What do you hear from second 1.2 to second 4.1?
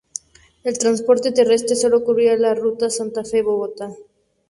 terrestre solo cubría la ruta Santa Fe, Bogotá.